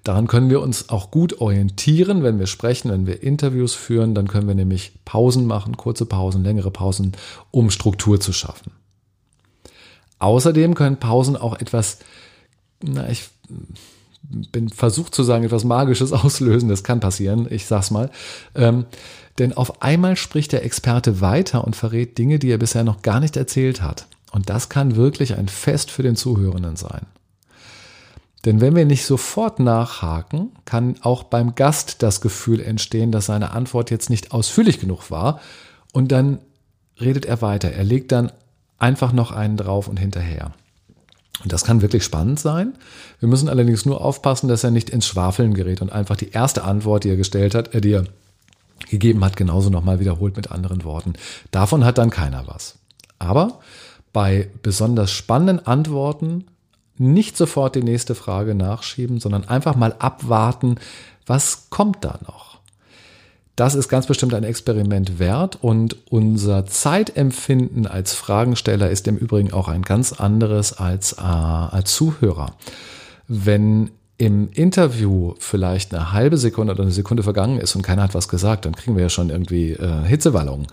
Daran 0.05 0.27
können 0.27 0.51
wir 0.51 0.61
uns 0.61 0.89
auch 0.89 1.09
gut 1.09 1.41
orientieren, 1.41 2.21
wenn 2.21 2.37
wir 2.37 2.45
sprechen, 2.45 2.91
wenn 2.91 3.07
wir 3.07 3.23
Interviews 3.23 3.73
führen. 3.73 4.13
Dann 4.13 4.27
können 4.27 4.47
wir 4.47 4.53
nämlich 4.53 4.93
Pausen 5.03 5.47
machen, 5.47 5.77
kurze 5.77 6.05
Pausen, 6.05 6.43
längere 6.43 6.69
Pausen, 6.69 7.13
um 7.49 7.71
Struktur 7.71 8.19
zu 8.19 8.31
schaffen. 8.31 8.71
Außerdem 10.19 10.75
können 10.75 10.97
Pausen 10.97 11.35
auch 11.35 11.59
etwas, 11.59 11.97
na, 12.83 13.09
ich 13.09 13.29
bin 14.21 14.69
versucht 14.69 15.15
zu 15.15 15.23
sagen, 15.23 15.43
etwas 15.43 15.63
Magisches 15.63 16.13
auslösen. 16.13 16.69
Das 16.69 16.83
kann 16.83 16.99
passieren, 16.99 17.47
ich 17.49 17.65
sag's 17.65 17.89
mal. 17.89 18.11
Ähm, 18.53 18.85
denn 19.39 19.53
auf 19.53 19.81
einmal 19.81 20.17
spricht 20.17 20.51
der 20.51 20.63
Experte 20.63 21.19
weiter 21.19 21.65
und 21.65 21.75
verrät 21.75 22.19
Dinge, 22.19 22.37
die 22.37 22.51
er 22.51 22.59
bisher 22.59 22.83
noch 22.83 23.01
gar 23.01 23.19
nicht 23.19 23.37
erzählt 23.37 23.81
hat. 23.81 24.05
Und 24.31 24.51
das 24.51 24.69
kann 24.69 24.95
wirklich 24.95 25.35
ein 25.35 25.47
Fest 25.47 25.89
für 25.89 26.03
den 26.03 26.15
Zuhörenden 26.15 26.75
sein. 26.75 27.07
Denn 28.45 28.61
wenn 28.61 28.75
wir 28.75 28.85
nicht 28.85 29.05
sofort 29.05 29.59
nachhaken, 29.59 30.51
kann 30.65 30.95
auch 31.01 31.23
beim 31.23 31.55
Gast 31.55 32.03
das 32.03 32.21
Gefühl 32.21 32.61
entstehen, 32.61 33.11
dass 33.11 33.25
seine 33.25 33.51
Antwort 33.51 33.89
jetzt 33.89 34.09
nicht 34.09 34.31
ausführlich 34.31 34.79
genug 34.79 35.09
war. 35.09 35.41
Und 35.91 36.11
dann 36.11 36.39
redet 37.01 37.25
er 37.25 37.41
weiter. 37.41 37.71
Er 37.71 37.83
legt 37.83 38.11
dann 38.11 38.31
einfach 38.77 39.11
noch 39.13 39.31
einen 39.31 39.57
drauf 39.57 39.87
und 39.87 39.99
hinterher. 39.99 40.51
Und 41.43 41.51
das 41.51 41.63
kann 41.63 41.81
wirklich 41.81 42.03
spannend 42.03 42.39
sein. 42.39 42.73
Wir 43.19 43.27
müssen 43.27 43.49
allerdings 43.49 43.85
nur 43.85 44.01
aufpassen, 44.03 44.47
dass 44.47 44.63
er 44.63 44.71
nicht 44.71 44.89
ins 44.89 45.07
Schwafeln 45.07 45.53
gerät 45.53 45.81
und 45.81 45.91
einfach 45.91 46.15
die 46.15 46.31
erste 46.31 46.63
Antwort, 46.63 47.03
die 47.03 47.09
er 47.09 47.17
gestellt 47.17 47.55
hat, 47.55 47.73
äh, 47.73 47.81
die 47.81 47.93
er 47.93 48.05
gegeben 48.89 49.23
hat, 49.25 49.35
genauso 49.35 49.69
nochmal 49.69 49.99
wiederholt 49.99 50.37
mit 50.37 50.51
anderen 50.51 50.83
Worten. 50.83 51.13
Davon 51.51 51.83
hat 51.83 51.97
dann 51.97 52.09
keiner 52.09 52.47
was. 52.47 52.77
Aber 53.19 53.59
bei 54.13 54.49
besonders 54.61 55.11
spannenden 55.11 55.65
Antworten 55.65 56.45
nicht 56.97 57.37
sofort 57.37 57.75
die 57.75 57.83
nächste 57.83 58.15
Frage 58.15 58.55
nachschieben, 58.55 59.19
sondern 59.19 59.47
einfach 59.47 59.75
mal 59.75 59.95
abwarten, 59.99 60.75
was 61.25 61.69
kommt 61.69 62.03
da 62.05 62.19
noch? 62.25 62.55
Das 63.55 63.73
ist 63.73 63.87
ganz 63.87 64.05
bestimmt 64.05 64.33
ein 64.33 64.43
Experiment 64.43 65.17
wert 65.17 65.57
und 65.61 65.95
unser 66.09 66.65
Zeitempfinden 66.65 67.87
als 67.87 68.13
Fragensteller 68.13 68.89
ist 68.89 69.07
im 69.07 69.15
Übrigen 69.15 69.53
auch 69.53 69.69
ein 69.69 69.81
ganz 69.81 70.11
anderes 70.11 70.73
als, 70.73 71.13
äh, 71.13 71.21
als 71.21 71.93
Zuhörer. 71.93 72.53
Wenn 73.29 73.91
im 74.17 74.49
Interview 74.51 75.35
vielleicht 75.39 75.93
eine 75.93 76.11
halbe 76.11 76.37
Sekunde 76.37 76.73
oder 76.73 76.83
eine 76.83 76.91
Sekunde 76.91 77.23
vergangen 77.23 77.59
ist 77.59 77.75
und 77.75 77.81
keiner 77.81 78.03
hat 78.03 78.13
was 78.13 78.27
gesagt, 78.27 78.65
dann 78.65 78.75
kriegen 78.75 78.95
wir 78.95 79.03
ja 79.03 79.09
schon 79.09 79.29
irgendwie 79.29 79.71
äh, 79.71 80.03
Hitzewallungen. 80.03 80.67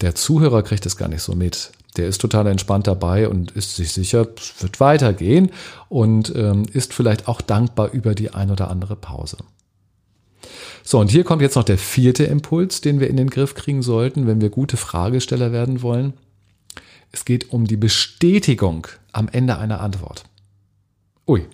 Der 0.00 0.14
Zuhörer 0.14 0.62
kriegt 0.62 0.84
es 0.84 0.96
gar 0.96 1.08
nicht 1.08 1.22
so 1.22 1.34
mit. 1.34 1.72
Der 1.96 2.08
ist 2.08 2.20
total 2.20 2.46
entspannt 2.46 2.86
dabei 2.86 3.28
und 3.28 3.50
ist 3.50 3.76
sich 3.76 3.92
sicher, 3.92 4.26
es 4.36 4.62
wird 4.62 4.80
weitergehen 4.80 5.50
und 5.88 6.32
ähm, 6.34 6.64
ist 6.72 6.94
vielleicht 6.94 7.28
auch 7.28 7.40
dankbar 7.40 7.90
über 7.92 8.14
die 8.14 8.30
ein 8.32 8.50
oder 8.50 8.70
andere 8.70 8.96
Pause. 8.96 9.38
So, 10.82 10.98
und 10.98 11.10
hier 11.10 11.22
kommt 11.24 11.42
jetzt 11.42 11.54
noch 11.54 11.64
der 11.64 11.78
vierte 11.78 12.24
Impuls, 12.24 12.80
den 12.80 12.98
wir 12.98 13.08
in 13.08 13.16
den 13.16 13.30
Griff 13.30 13.54
kriegen 13.54 13.82
sollten, 13.82 14.26
wenn 14.26 14.40
wir 14.40 14.50
gute 14.50 14.76
Fragesteller 14.76 15.52
werden 15.52 15.82
wollen. 15.82 16.14
Es 17.12 17.24
geht 17.24 17.52
um 17.52 17.66
die 17.66 17.76
Bestätigung 17.76 18.86
am 19.12 19.28
Ende 19.28 19.58
einer 19.58 19.80
Antwort. 19.80 20.24
Ui, 21.28 21.46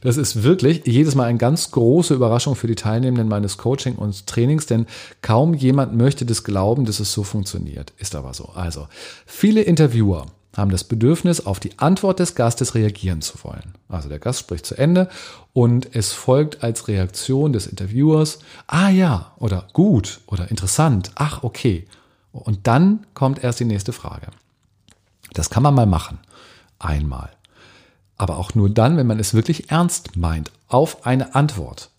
Das 0.00 0.16
ist 0.16 0.42
wirklich 0.42 0.82
jedes 0.86 1.14
Mal 1.14 1.24
eine 1.24 1.38
ganz 1.38 1.70
große 1.70 2.14
Überraschung 2.14 2.54
für 2.54 2.66
die 2.66 2.74
Teilnehmenden 2.74 3.28
meines 3.28 3.58
Coaching 3.58 3.96
und 3.96 4.26
Trainings, 4.26 4.66
denn 4.66 4.86
kaum 5.22 5.54
jemand 5.54 5.94
möchte 5.94 6.24
das 6.24 6.44
glauben, 6.44 6.84
dass 6.84 7.00
es 7.00 7.12
so 7.12 7.22
funktioniert. 7.22 7.92
Ist 7.98 8.14
aber 8.14 8.34
so. 8.34 8.50
Also, 8.54 8.88
viele 9.26 9.62
Interviewer 9.62 10.26
haben 10.56 10.70
das 10.70 10.84
Bedürfnis, 10.84 11.46
auf 11.46 11.60
die 11.60 11.78
Antwort 11.78 12.18
des 12.18 12.34
Gastes 12.34 12.74
reagieren 12.74 13.22
zu 13.22 13.44
wollen. 13.44 13.74
Also 13.88 14.08
der 14.08 14.18
Gast 14.18 14.40
spricht 14.40 14.66
zu 14.66 14.76
Ende 14.76 15.08
und 15.52 15.94
es 15.94 16.12
folgt 16.12 16.62
als 16.62 16.88
Reaktion 16.88 17.52
des 17.52 17.66
Interviewers, 17.66 18.40
ah 18.66 18.88
ja, 18.90 19.32
oder 19.38 19.68
gut, 19.72 20.20
oder 20.26 20.50
interessant, 20.50 21.12
ach 21.14 21.42
okay. 21.44 21.86
Und 22.32 22.66
dann 22.66 23.06
kommt 23.14 23.42
erst 23.42 23.60
die 23.60 23.64
nächste 23.64 23.92
Frage. 23.92 24.28
Das 25.32 25.48
kann 25.50 25.62
man 25.62 25.74
mal 25.74 25.86
machen. 25.86 26.18
Einmal. 26.78 27.30
Aber 28.18 28.36
auch 28.36 28.54
nur 28.54 28.68
dann, 28.68 28.96
wenn 28.96 29.06
man 29.06 29.20
es 29.20 29.32
wirklich 29.32 29.70
ernst 29.70 30.16
meint, 30.16 30.50
auf 30.66 31.06
eine 31.06 31.34
Antwort. 31.36 31.90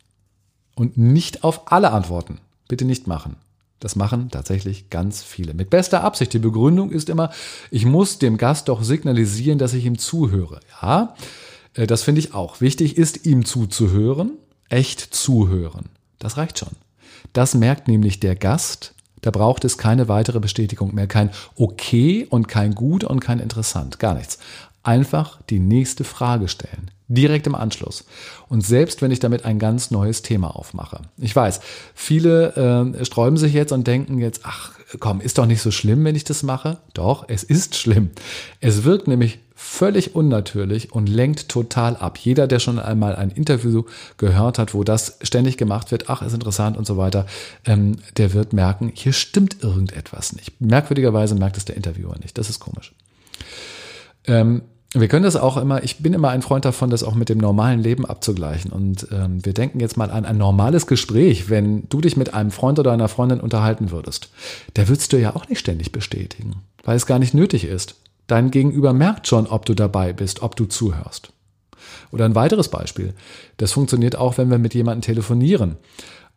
Und 0.76 0.98
nicht 0.98 1.44
auf 1.44 1.72
alle 1.72 1.92
Antworten. 1.92 2.40
Bitte 2.68 2.86
nicht 2.86 3.08
machen. 3.08 3.38
Das 3.80 3.96
machen 3.96 4.30
tatsächlich 4.30 4.90
ganz 4.90 5.24
viele. 5.24 5.54
Mit 5.54 5.70
bester 5.70 6.04
Absicht. 6.04 6.34
Die 6.34 6.40
Begründung 6.40 6.92
ist 6.92 7.10
immer, 7.10 7.32
ich 7.72 7.86
muss 7.86 8.20
dem 8.20 8.38
Gast 8.38 8.68
doch 8.68 8.84
signalisieren, 8.84 9.58
dass 9.58 9.74
ich 9.74 9.86
ihm 9.86 9.98
zuhöre. 9.98 10.60
Ja, 10.82 11.16
äh, 11.74 11.88
das 11.88 12.04
finde 12.04 12.20
ich 12.20 12.34
auch. 12.34 12.60
Wichtig 12.60 12.98
ist, 12.98 13.26
ihm 13.26 13.46
zuzuhören, 13.46 14.32
echt 14.68 15.00
zuhören. 15.00 15.86
Das 16.20 16.36
reicht 16.36 16.60
schon. 16.60 16.76
Das 17.32 17.54
merkt 17.56 17.88
nämlich 17.88 18.20
der 18.20 18.36
Gast. 18.36 18.94
Da 19.22 19.32
braucht 19.32 19.66
es 19.66 19.78
keine 19.78 20.08
weitere 20.08 20.40
Bestätigung 20.40 20.96
mehr. 20.96 21.08
Kein 21.08 21.32
okay 21.56 22.26
und 22.30 22.48
kein 22.48 22.76
gut 22.76 23.04
und 23.04 23.20
kein 23.20 23.40
interessant. 23.40 24.00
Gar 24.00 24.16
nichts 24.16 24.40
einfach 24.84 25.42
die 25.50 25.60
nächste 25.60 26.04
Frage 26.04 26.48
stellen. 26.48 26.92
Direkt 27.08 27.48
im 27.48 27.56
Anschluss. 27.56 28.06
Und 28.50 28.64
selbst 28.64 29.02
wenn 29.02 29.10
ich 29.10 29.20
damit 29.20 29.44
ein 29.44 29.58
ganz 29.58 29.90
neues 29.90 30.22
Thema 30.22 30.56
aufmache. 30.56 31.02
Ich 31.18 31.36
weiß, 31.36 31.60
viele 31.96 32.94
äh, 33.00 33.04
sträuben 33.04 33.38
sich 33.38 33.54
jetzt 33.54 33.72
und 33.72 33.88
denken 33.88 34.20
jetzt, 34.20 34.42
ach 34.44 34.74
komm, 35.00 35.20
ist 35.20 35.40
doch 35.40 35.48
nicht 35.48 35.62
so 35.62 35.72
schlimm, 35.72 36.04
wenn 36.06 36.16
ich 36.16 36.24
das 36.24 36.44
mache. 36.44 36.78
Doch, 36.94 37.26
es 37.28 37.44
ist 37.44 37.76
schlimm. 37.76 38.12
Es 38.60 38.84
wirkt 38.84 39.08
nämlich 39.08 39.40
völlig 39.56 40.16
unnatürlich 40.16 40.94
und 40.94 41.10
lenkt 41.10 41.50
total 41.50 41.98
ab. 41.98 42.18
Jeder, 42.18 42.48
der 42.48 42.60
schon 42.60 42.80
einmal 42.80 43.16
ein 43.16 43.30
Interview 43.30 43.84
gehört 44.18 44.58
hat, 44.58 44.74
wo 44.74 44.84
das 44.84 45.18
ständig 45.22 45.58
gemacht 45.58 45.92
wird, 45.92 46.10
ach, 46.10 46.22
ist 46.22 46.34
interessant 46.34 46.78
und 46.78 46.88
so 46.88 46.96
weiter, 46.96 47.26
ähm, 47.66 47.98
der 48.18 48.34
wird 48.34 48.54
merken, 48.54 48.92
hier 48.94 49.14
stimmt 49.14 49.62
irgendetwas 49.62 50.34
nicht. 50.34 50.62
Merkwürdigerweise 50.62 51.36
merkt 51.36 51.58
es 51.58 51.66
der 51.66 51.76
Interviewer 51.76 52.18
nicht. 52.20 52.38
Das 52.38 52.50
ist 52.50 52.60
komisch. 52.60 52.94
Ähm, 54.26 54.64
wir 54.94 55.08
können 55.08 55.24
das 55.24 55.36
auch 55.36 55.58
immer, 55.58 55.84
ich 55.84 56.00
bin 56.00 56.14
immer 56.14 56.30
ein 56.30 56.42
Freund 56.42 56.66
davon, 56.66 56.90
das 56.90 57.04
auch 57.04 57.14
mit 57.14 57.30
dem 57.30 57.38
normalen 57.38 57.80
Leben 57.80 58.06
abzugleichen. 58.06 58.72
Und 58.72 59.08
ähm, 59.12 59.46
wir 59.46 59.54
denken 59.54 59.80
jetzt 59.80 59.98
mal 59.98 60.10
an 60.10 60.26
ein 60.26 60.38
normales 60.38 60.88
Gespräch, 60.88 61.50
wenn 61.50 61.88
du 61.90 62.02
dich 62.02 62.18
mit 62.18 62.34
einem 62.34 62.50
Freund 62.50 62.80
oder 62.80 62.92
einer 62.92 63.08
Freundin 63.08 63.40
unterhalten 63.40 63.92
würdest. 63.92 64.32
Der 64.76 64.88
würdest 64.88 65.14
du 65.14 65.18
ja 65.18 65.36
auch 65.36 65.48
nicht 65.48 65.60
ständig 65.60 65.92
bestätigen, 65.92 66.64
weil 66.84 66.96
es 66.96 67.06
gar 67.06 67.20
nicht 67.20 67.36
nötig 67.36 67.66
ist. 67.66 67.96
Dein 68.26 68.50
Gegenüber 68.50 68.94
merkt 68.94 69.28
schon, 69.28 69.46
ob 69.46 69.66
du 69.66 69.76
dabei 69.76 70.12
bist, 70.12 70.42
ob 70.42 70.56
du 70.56 70.66
zuhörst. 70.66 71.34
Oder 72.12 72.26
ein 72.26 72.36
weiteres 72.36 72.70
Beispiel. 72.70 73.14
Das 73.58 73.72
funktioniert 73.72 74.16
auch, 74.16 74.40
wenn 74.40 74.50
wir 74.50 74.58
mit 74.58 74.74
jemandem 74.74 75.02
telefonieren. 75.02 75.78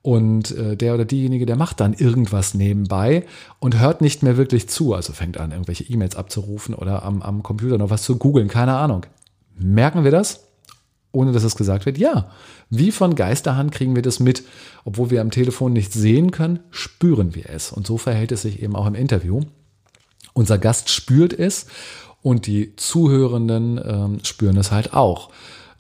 Und 0.02 0.50
äh, 0.56 0.76
der 0.76 0.94
oder 0.94 1.04
diejenige, 1.04 1.47
der 1.47 1.56
macht 1.56 1.78
dann 1.78 1.94
irgendwas 1.94 2.54
nebenbei 2.54 3.25
und 3.61 3.78
hört 3.78 4.00
nicht 4.00 4.25
mehr 4.25 4.37
wirklich 4.37 4.68
zu. 4.68 4.94
Also 4.94 5.12
fängt 5.12 5.38
an, 5.38 5.52
irgendwelche 5.52 5.85
E-Mails 5.85 6.16
abzurufen 6.16 6.75
oder 6.75 7.04
am, 7.04 7.23
am 7.23 7.44
Computer 7.44 7.78
noch 7.78 7.90
was 7.90 8.02
zu 8.02 8.16
googeln, 8.16 8.49
keine 8.49 8.75
Ahnung. 8.75 9.06
Merken 9.56 10.02
wir 10.02 10.11
das? 10.11 10.49
Ohne 11.12 11.30
dass 11.30 11.44
es 11.44 11.54
gesagt 11.56 11.87
wird? 11.87 11.99
Ja. 11.99 12.30
Wie 12.68 12.90
von 12.90 13.14
Geisterhand 13.14 13.71
kriegen 13.71 13.94
wir 13.94 14.02
das 14.02 14.18
mit. 14.18 14.42
Obwohl 14.85 15.11
wir 15.11 15.21
am 15.21 15.30
Telefon 15.30 15.73
nicht 15.73 15.92
sehen 15.92 16.32
können, 16.32 16.61
spüren 16.71 17.37
wir 17.37 17.49
es. 17.50 17.71
Und 17.71 17.87
so 17.87 17.97
verhält 17.97 18.32
es 18.32 18.42
sich 18.42 18.61
eben 18.62 18.75
auch 18.75 18.87
im 18.87 18.97
Interview. 18.97 19.42
Unser 20.32 20.59
Gast 20.59 20.90
spürt 20.90 21.38
es 21.38 21.66
und 22.23 22.47
die 22.47 22.75
Zuhörenden 22.76 23.80
ähm, 23.85 24.18
spüren 24.25 24.56
es 24.56 24.73
halt 24.73 24.94
auch 24.94 25.30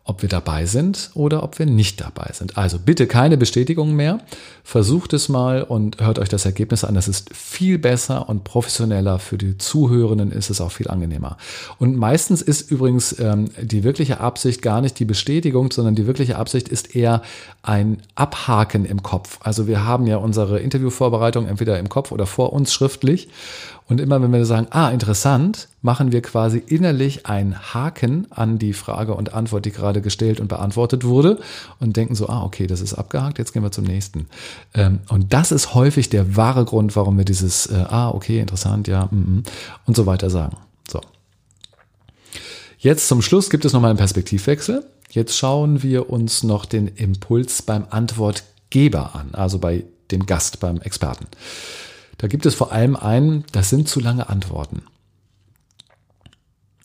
ob 0.04 0.22
wir 0.22 0.28
dabei 0.28 0.66
sind 0.66 1.10
oder 1.14 1.44
ob 1.44 1.60
wir 1.60 1.66
nicht 1.66 2.00
dabei 2.00 2.30
sind. 2.32 2.58
Also 2.58 2.78
bitte 2.78 3.06
keine 3.06 3.36
Bestätigung 3.36 3.94
mehr. 3.94 4.18
Versucht 4.64 5.12
es 5.12 5.28
mal 5.28 5.62
und 5.62 6.00
hört 6.00 6.18
euch 6.18 6.28
das 6.28 6.44
Ergebnis 6.44 6.82
an. 6.82 6.94
Das 6.94 7.06
ist 7.06 7.34
viel 7.34 7.78
besser 7.78 8.28
und 8.28 8.42
professioneller. 8.42 9.20
Für 9.20 9.38
die 9.38 9.58
Zuhörenden 9.58 10.32
ist 10.32 10.50
es 10.50 10.60
auch 10.60 10.72
viel 10.72 10.88
angenehmer. 10.88 11.36
Und 11.78 11.96
meistens 11.96 12.42
ist 12.42 12.68
übrigens 12.70 13.16
ähm, 13.20 13.50
die 13.60 13.84
wirkliche 13.84 14.18
Absicht 14.18 14.60
gar 14.60 14.80
nicht 14.80 14.98
die 14.98 15.04
Bestätigung, 15.04 15.70
sondern 15.70 15.94
die 15.94 16.06
wirkliche 16.06 16.36
Absicht 16.36 16.68
ist 16.68 16.96
eher 16.96 17.22
ein 17.62 17.98
Abhaken 18.16 18.84
im 18.84 19.04
Kopf. 19.04 19.38
Also 19.42 19.68
wir 19.68 19.84
haben 19.84 20.08
ja 20.08 20.16
unsere 20.16 20.58
Interviewvorbereitung 20.58 21.46
entweder 21.46 21.78
im 21.78 21.88
Kopf 21.88 22.10
oder 22.10 22.26
vor 22.26 22.52
uns 22.52 22.72
schriftlich. 22.72 23.28
Und 23.88 24.00
immer 24.00 24.22
wenn 24.22 24.32
wir 24.32 24.44
sagen, 24.46 24.68
ah, 24.70 24.90
interessant, 24.90 25.68
machen 25.82 26.12
wir 26.12 26.22
quasi 26.22 26.62
innerlich 26.66 27.26
einen 27.26 27.74
Haken 27.74 28.26
an 28.30 28.58
die 28.58 28.72
Frage 28.72 29.14
und 29.14 29.34
Antwort, 29.34 29.64
die 29.64 29.72
gerade 29.72 30.00
gestellt 30.00 30.40
und 30.40 30.48
beantwortet 30.48 31.04
wurde 31.04 31.38
und 31.80 31.96
denken 31.96 32.14
so, 32.14 32.28
ah, 32.28 32.42
okay, 32.42 32.66
das 32.66 32.80
ist 32.80 32.94
abgehakt, 32.94 33.38
jetzt 33.38 33.52
gehen 33.52 33.62
wir 33.62 33.72
zum 33.72 33.84
nächsten. 33.84 34.26
Ähm, 34.74 35.00
und 35.08 35.32
das 35.32 35.52
ist 35.52 35.74
häufig 35.74 36.08
der 36.08 36.36
wahre 36.36 36.64
Grund, 36.64 36.96
warum 36.96 37.18
wir 37.18 37.24
dieses, 37.24 37.66
äh, 37.66 37.84
ah, 37.88 38.10
okay, 38.10 38.40
interessant, 38.40 38.88
ja, 38.88 39.08
mm, 39.10 39.16
mm, 39.16 39.42
und 39.86 39.96
so 39.96 40.06
weiter 40.06 40.30
sagen. 40.30 40.56
So. 40.88 41.00
Jetzt 42.78 43.08
zum 43.08 43.22
Schluss 43.22 43.50
gibt 43.50 43.64
es 43.64 43.72
nochmal 43.72 43.90
einen 43.90 43.98
Perspektivwechsel. 43.98 44.84
Jetzt 45.10 45.36
schauen 45.36 45.82
wir 45.82 46.08
uns 46.08 46.42
noch 46.42 46.64
den 46.64 46.88
Impuls 46.88 47.62
beim 47.62 47.84
Antwortgeber 47.90 49.14
an, 49.14 49.34
also 49.34 49.58
bei 49.58 49.84
dem 50.10 50.26
Gast, 50.26 50.60
beim 50.60 50.80
Experten. 50.80 51.26
Da 52.22 52.28
gibt 52.28 52.46
es 52.46 52.54
vor 52.54 52.70
allem 52.70 52.94
einen, 52.94 53.44
das 53.50 53.68
sind 53.68 53.88
zu 53.88 53.98
lange 53.98 54.28
Antworten. 54.28 54.82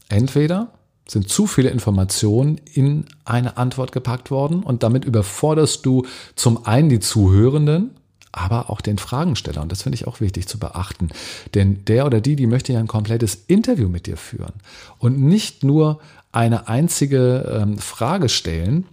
Entweder 0.10 0.74
sind 1.08 1.30
zu 1.30 1.46
viele 1.46 1.70
Informationen 1.70 2.60
in 2.74 3.06
eine 3.24 3.56
Antwort 3.56 3.92
gepackt 3.92 4.32
worden 4.32 4.64
und 4.64 4.82
damit 4.82 5.06
überforderst 5.06 5.86
du 5.86 6.08
zum 6.36 6.66
einen 6.66 6.90
die 6.90 7.00
Zuhörenden, 7.00 7.92
aber 8.32 8.72
auch 8.72 8.82
den 8.82 8.98
Fragensteller. 8.98 9.62
Und 9.62 9.72
das 9.72 9.84
finde 9.84 9.98
ich 9.98 10.08
auch 10.08 10.22
wichtig 10.22 10.48
zu 10.48 10.58
beachten. 10.58 11.10
Denn 11.54 11.86
der 11.86 12.08
oder 12.08 12.20
die, 12.20 12.36
die 12.36 12.48
möchte 12.48 12.74
ja 12.74 12.80
ein 12.80 12.88
komplettes 12.88 13.36
Interview 13.46 13.90
mit 13.90 14.08
dir 14.08 14.18
führen 14.18 14.54
und 14.98 15.20
nicht 15.20 15.64
nur 15.64 16.00
eine 16.32 16.68
einzige 16.68 17.62
ähm, 17.62 17.78
Frage 17.78 18.30
stellen. 18.30 18.88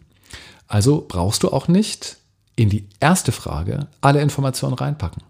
Also 0.68 1.06
brauchst 1.08 1.42
du 1.42 1.48
auch 1.48 1.68
nicht 1.68 2.18
in 2.54 2.68
die 2.68 2.86
erste 3.00 3.32
Frage 3.32 3.86
alle 4.02 4.20
Informationen 4.20 4.74
reinpacken. 4.74 5.22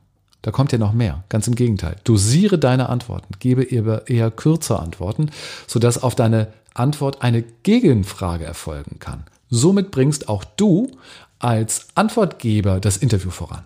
Da 0.45 0.51
kommt 0.51 0.73
ja 0.73 0.79
noch 0.79 0.93
mehr. 0.93 1.25
Ganz 1.31 1.49
im 1.49 1.55
Gegenteil. 1.55 1.97
Dosiere 2.05 2.59
deine 2.59 2.91
Antworten. 2.91 3.33
Gebe 3.39 3.63
eher, 3.63 4.31
kürzer 4.31 4.79
Antworten, 4.79 5.31
sodass 5.67 6.03
auf 6.03 6.15
deine 6.15 6.49
Antwort 6.75 7.23
eine 7.23 7.41
Gegenfrage 7.63 8.45
erfolgen 8.45 8.99
kann. 8.99 9.25
Somit 9.49 9.91
bringst 9.91 10.29
auch 10.29 10.45
du 10.45 10.91
als 11.39 11.87
Antwortgeber 11.95 12.79
das 12.79 12.99
Interview 12.99 13.31
voran. 13.31 13.65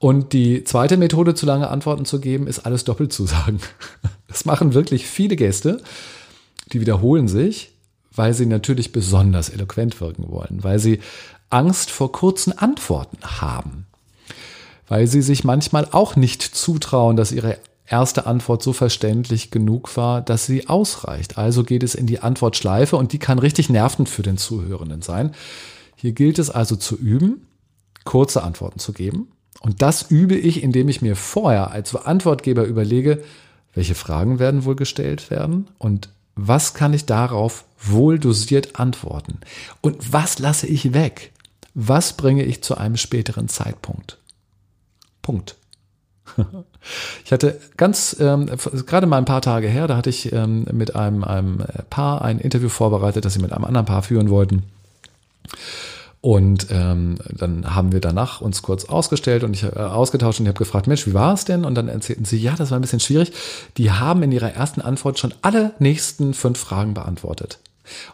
Und 0.00 0.32
die 0.32 0.64
zweite 0.64 0.96
Methode, 0.96 1.36
zu 1.36 1.46
lange 1.46 1.70
Antworten 1.70 2.06
zu 2.06 2.18
geben, 2.18 2.48
ist 2.48 2.66
alles 2.66 2.82
doppelt 2.82 3.12
zu 3.12 3.24
sagen. 3.24 3.60
Das 4.28 4.44
machen 4.44 4.74
wirklich 4.74 5.06
viele 5.06 5.36
Gäste. 5.36 5.80
Die 6.72 6.80
wiederholen 6.80 7.28
sich, 7.28 7.70
weil 8.12 8.34
sie 8.34 8.44
natürlich 8.44 8.90
besonders 8.90 9.48
eloquent 9.48 10.00
wirken 10.00 10.28
wollen, 10.28 10.58
weil 10.64 10.80
sie 10.80 11.00
Angst 11.48 11.92
vor 11.92 12.10
kurzen 12.10 12.58
Antworten 12.58 13.18
haben 13.22 13.86
weil 14.88 15.06
sie 15.06 15.22
sich 15.22 15.44
manchmal 15.44 15.88
auch 15.90 16.16
nicht 16.16 16.42
zutrauen, 16.42 17.16
dass 17.16 17.32
ihre 17.32 17.58
erste 17.88 18.26
Antwort 18.26 18.62
so 18.62 18.72
verständlich 18.72 19.50
genug 19.50 19.96
war, 19.96 20.20
dass 20.20 20.46
sie 20.46 20.68
ausreicht. 20.68 21.38
Also 21.38 21.64
geht 21.64 21.82
es 21.82 21.94
in 21.94 22.06
die 22.06 22.20
Antwortschleife 22.20 22.96
und 22.96 23.12
die 23.12 23.18
kann 23.18 23.38
richtig 23.38 23.68
nervend 23.68 24.08
für 24.08 24.22
den 24.22 24.38
Zuhörenden 24.38 25.02
sein. 25.02 25.34
Hier 25.94 26.12
gilt 26.12 26.38
es 26.38 26.50
also 26.50 26.76
zu 26.76 26.96
üben, 26.96 27.46
kurze 28.04 28.42
Antworten 28.42 28.78
zu 28.78 28.92
geben. 28.92 29.28
Und 29.60 29.82
das 29.82 30.10
übe 30.10 30.36
ich, 30.36 30.62
indem 30.62 30.88
ich 30.88 31.02
mir 31.02 31.16
vorher 31.16 31.70
als 31.70 31.94
Antwortgeber 31.94 32.64
überlege, 32.64 33.22
welche 33.72 33.94
Fragen 33.94 34.38
werden 34.38 34.64
wohl 34.64 34.76
gestellt 34.76 35.30
werden 35.30 35.68
und 35.78 36.08
was 36.34 36.74
kann 36.74 36.92
ich 36.92 37.06
darauf 37.06 37.64
wohl 37.82 38.18
dosiert 38.18 38.78
antworten? 38.78 39.40
Und 39.80 40.12
was 40.12 40.38
lasse 40.38 40.66
ich 40.66 40.92
weg? 40.92 41.32
Was 41.74 42.14
bringe 42.14 42.44
ich 42.44 42.62
zu 42.62 42.76
einem 42.76 42.98
späteren 42.98 43.48
Zeitpunkt? 43.48 44.18
Punkt. 45.26 45.56
Ich 47.24 47.32
hatte 47.32 47.58
ganz, 47.76 48.16
ähm, 48.20 48.46
gerade 48.86 49.08
mal 49.08 49.18
ein 49.18 49.24
paar 49.24 49.42
Tage 49.42 49.66
her, 49.66 49.88
da 49.88 49.96
hatte 49.96 50.10
ich 50.10 50.32
ähm, 50.32 50.66
mit 50.70 50.94
einem, 50.94 51.24
einem 51.24 51.64
Paar 51.90 52.22
ein 52.22 52.38
Interview 52.38 52.68
vorbereitet, 52.68 53.24
das 53.24 53.34
sie 53.34 53.40
mit 53.40 53.52
einem 53.52 53.64
anderen 53.64 53.86
Paar 53.86 54.04
führen 54.04 54.30
wollten. 54.30 54.62
Und 56.20 56.68
ähm, 56.70 57.16
dann 57.32 57.74
haben 57.74 57.90
wir 57.90 58.00
danach 58.00 58.40
uns 58.40 58.62
kurz 58.62 58.84
ausgestellt 58.84 59.42
und 59.42 59.54
ich 59.54 59.64
äh, 59.64 59.70
ausgetauscht 59.78 60.38
und 60.38 60.46
ich 60.46 60.50
habe 60.50 60.58
gefragt, 60.58 60.86
Mensch, 60.86 61.08
wie 61.08 61.14
war 61.14 61.34
es 61.34 61.44
denn? 61.44 61.64
Und 61.64 61.74
dann 61.74 61.88
erzählten 61.88 62.24
sie, 62.24 62.38
ja, 62.38 62.54
das 62.54 62.70
war 62.70 62.78
ein 62.78 62.82
bisschen 62.82 63.00
schwierig. 63.00 63.32
Die 63.76 63.90
haben 63.90 64.22
in 64.22 64.30
ihrer 64.30 64.52
ersten 64.52 64.80
Antwort 64.80 65.18
schon 65.18 65.34
alle 65.42 65.72
nächsten 65.80 66.34
fünf 66.34 66.58
Fragen 66.58 66.94
beantwortet. 66.94 67.58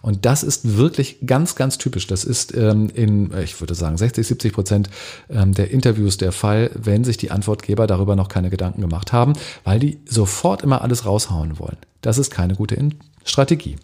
Und 0.02 0.24
das 0.24 0.42
ist 0.42 0.76
wirklich 0.76 1.18
ganz, 1.26 1.54
ganz 1.54 1.78
typisch. 1.78 2.06
Das 2.06 2.24
ist 2.24 2.54
ähm, 2.54 2.90
in, 2.94 3.32
ich 3.38 3.60
würde 3.60 3.74
sagen, 3.74 3.96
60, 3.96 4.26
70 4.26 4.52
Prozent 4.52 4.90
ähm, 5.30 5.54
der 5.54 5.70
Interviews 5.70 6.16
der 6.16 6.32
Fall, 6.32 6.70
wenn 6.74 7.04
sich 7.04 7.16
die 7.16 7.30
Antwortgeber 7.30 7.86
darüber 7.86 8.16
noch 8.16 8.28
keine 8.28 8.50
Gedanken 8.50 8.80
gemacht 8.80 9.12
haben, 9.12 9.34
weil 9.64 9.78
die 9.78 9.98
sofort 10.06 10.62
immer 10.62 10.82
alles 10.82 11.06
raushauen 11.06 11.58
wollen. 11.58 11.78
Das 12.00 12.18
ist 12.18 12.30
keine 12.30 12.54
gute 12.54 12.74
in 12.74 12.94
Strategie. 13.24 13.76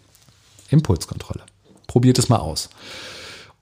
Impulskontrolle. 0.69 1.41
Probiert 1.87 2.19
es 2.19 2.29
mal 2.29 2.37
aus. 2.37 2.69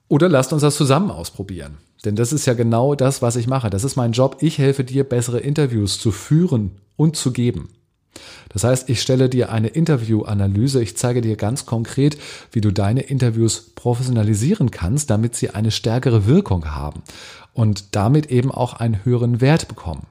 Oder 0.09 0.29
lasst 0.29 0.53
uns 0.53 0.61
das 0.61 0.75
zusammen 0.75 1.11
ausprobieren. 1.11 1.77
Denn 2.05 2.15
das 2.15 2.31
ist 2.31 2.45
ja 2.45 2.53
genau 2.53 2.95
das, 2.95 3.21
was 3.21 3.35
ich 3.35 3.47
mache. 3.47 3.69
Das 3.69 3.83
ist 3.83 3.95
mein 3.95 4.11
Job. 4.11 4.37
Ich 4.41 4.57
helfe 4.57 4.83
dir, 4.83 5.03
bessere 5.03 5.39
Interviews 5.39 5.99
zu 5.99 6.11
führen 6.11 6.71
und 6.95 7.15
zu 7.15 7.31
geben. 7.31 7.69
Das 8.49 8.63
heißt, 8.63 8.89
ich 8.89 9.01
stelle 9.01 9.29
dir 9.29 9.51
eine 9.51 9.67
Interviewanalyse, 9.67 10.81
ich 10.81 10.97
zeige 10.97 11.21
dir 11.21 11.35
ganz 11.35 11.65
konkret, 11.65 12.17
wie 12.51 12.61
du 12.61 12.71
deine 12.71 13.01
Interviews 13.01 13.71
professionalisieren 13.75 14.71
kannst, 14.71 15.09
damit 15.09 15.35
sie 15.35 15.51
eine 15.51 15.71
stärkere 15.71 16.25
Wirkung 16.25 16.73
haben 16.75 17.03
und 17.53 17.95
damit 17.95 18.27
eben 18.27 18.51
auch 18.51 18.73
einen 18.73 19.03
höheren 19.03 19.41
Wert 19.41 19.67
bekommen. 19.67 20.07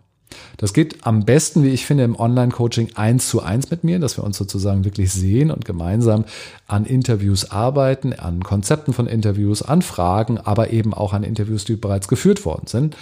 Das 0.56 0.72
geht 0.72 1.06
am 1.06 1.24
besten, 1.24 1.62
wie 1.62 1.68
ich 1.68 1.86
finde, 1.86 2.04
im 2.04 2.18
Online-Coaching 2.18 2.90
eins 2.94 3.28
zu 3.28 3.42
eins 3.42 3.70
mit 3.70 3.84
mir, 3.84 3.98
dass 3.98 4.16
wir 4.16 4.24
uns 4.24 4.36
sozusagen 4.36 4.84
wirklich 4.84 5.12
sehen 5.12 5.50
und 5.50 5.64
gemeinsam 5.64 6.24
an 6.66 6.84
Interviews 6.84 7.50
arbeiten, 7.50 8.12
an 8.12 8.42
Konzepten 8.42 8.92
von 8.92 9.06
Interviews, 9.06 9.62
an 9.62 9.82
Fragen, 9.82 10.38
aber 10.38 10.70
eben 10.70 10.94
auch 10.94 11.12
an 11.12 11.24
Interviews, 11.24 11.64
die 11.64 11.76
bereits 11.76 12.08
geführt 12.08 12.44
worden 12.44 12.66
sind. 12.66 12.96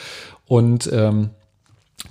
Und 0.46 0.90
ähm, 0.92 1.30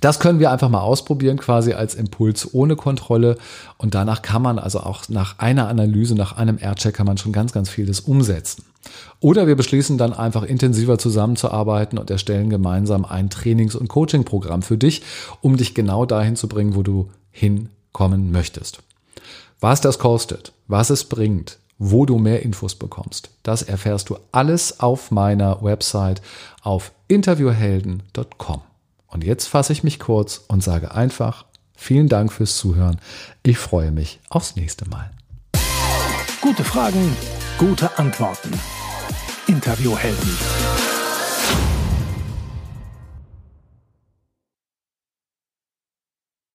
das 0.00 0.20
können 0.20 0.38
wir 0.38 0.50
einfach 0.50 0.68
mal 0.68 0.80
ausprobieren, 0.80 1.38
quasi 1.38 1.72
als 1.72 1.94
Impuls 1.94 2.52
ohne 2.52 2.76
Kontrolle. 2.76 3.36
Und 3.78 3.94
danach 3.94 4.22
kann 4.22 4.42
man 4.42 4.58
also 4.58 4.80
auch 4.80 5.08
nach 5.08 5.38
einer 5.38 5.68
Analyse, 5.68 6.14
nach 6.14 6.36
einem 6.36 6.58
Aircheck 6.60 6.94
kann 6.94 7.06
man 7.06 7.18
schon 7.18 7.32
ganz, 7.32 7.52
ganz 7.52 7.68
vieles 7.68 8.00
umsetzen. 8.00 8.64
Oder 9.20 9.46
wir 9.46 9.56
beschließen 9.56 9.96
dann 9.96 10.12
einfach 10.12 10.42
intensiver 10.42 10.98
zusammenzuarbeiten 10.98 11.98
und 11.98 12.10
erstellen 12.10 12.50
gemeinsam 12.50 13.04
ein 13.04 13.30
Trainings- 13.30 13.76
und 13.76 13.88
Coaching-Programm 13.88 14.62
für 14.62 14.76
dich, 14.76 15.02
um 15.40 15.56
dich 15.56 15.74
genau 15.74 16.04
dahin 16.04 16.36
zu 16.36 16.48
bringen, 16.48 16.74
wo 16.74 16.82
du 16.82 17.10
hinkommen 17.30 18.30
möchtest. 18.30 18.80
Was 19.60 19.80
das 19.80 19.98
kostet, 19.98 20.52
was 20.68 20.90
es 20.90 21.04
bringt, 21.04 21.58
wo 21.78 22.04
du 22.04 22.18
mehr 22.18 22.42
Infos 22.42 22.74
bekommst, 22.74 23.30
das 23.42 23.62
erfährst 23.62 24.10
du 24.10 24.18
alles 24.32 24.80
auf 24.80 25.10
meiner 25.10 25.62
Website 25.62 26.20
auf 26.62 26.92
interviewhelden.com. 27.08 28.60
Und 29.14 29.22
jetzt 29.22 29.46
fasse 29.46 29.72
ich 29.72 29.84
mich 29.84 30.00
kurz 30.00 30.44
und 30.48 30.62
sage 30.62 30.92
einfach 30.92 31.46
vielen 31.76 32.08
Dank 32.08 32.32
fürs 32.32 32.58
Zuhören. 32.58 33.00
Ich 33.44 33.58
freue 33.58 33.92
mich 33.92 34.18
aufs 34.28 34.56
nächste 34.56 34.88
Mal. 34.88 35.10
Gute 36.40 36.64
Fragen, 36.64 37.16
gute 37.56 37.96
Antworten. 37.96 38.50
Interviewhelden. 39.46 40.63